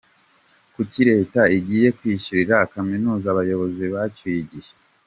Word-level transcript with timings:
Kuki 0.73 0.99
Leta 1.09 1.41
igiye 1.57 1.87
kwishyurira 1.97 2.55
kaminuza 2.73 3.25
abayobozi 3.29 3.83
bacyuye 3.93 4.39
igihe?. 4.45 4.71